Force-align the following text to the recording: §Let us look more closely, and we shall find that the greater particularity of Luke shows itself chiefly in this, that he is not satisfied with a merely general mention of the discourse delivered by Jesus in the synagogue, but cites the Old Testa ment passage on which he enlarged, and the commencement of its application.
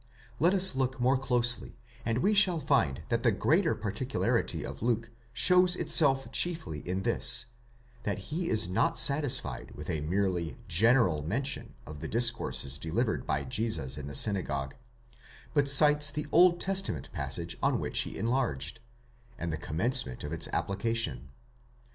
§Let 0.39 0.55
us 0.55 0.73
look 0.73 0.99
more 0.99 1.15
closely, 1.15 1.77
and 2.03 2.23
we 2.23 2.33
shall 2.33 2.59
find 2.59 3.03
that 3.09 3.21
the 3.21 3.31
greater 3.31 3.75
particularity 3.75 4.65
of 4.65 4.81
Luke 4.81 5.11
shows 5.31 5.75
itself 5.75 6.31
chiefly 6.31 6.79
in 6.89 7.03
this, 7.03 7.45
that 8.01 8.17
he 8.17 8.49
is 8.49 8.67
not 8.67 8.97
satisfied 8.97 9.75
with 9.75 9.91
a 9.91 10.01
merely 10.01 10.57
general 10.67 11.21
mention 11.21 11.75
of 11.85 11.99
the 11.99 12.07
discourse 12.07 12.79
delivered 12.79 13.27
by 13.27 13.43
Jesus 13.43 13.95
in 13.95 14.07
the 14.07 14.15
synagogue, 14.15 14.73
but 15.53 15.69
cites 15.69 16.09
the 16.09 16.25
Old 16.31 16.59
Testa 16.59 16.93
ment 16.93 17.11
passage 17.11 17.55
on 17.61 17.79
which 17.79 17.99
he 17.99 18.17
enlarged, 18.17 18.79
and 19.37 19.53
the 19.53 19.55
commencement 19.55 20.23
of 20.23 20.33
its 20.33 20.47
application. 20.51 21.29